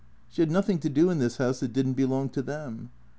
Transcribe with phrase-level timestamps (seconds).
[0.29, 2.89] She had nothing to do in this house that did n't belong to them.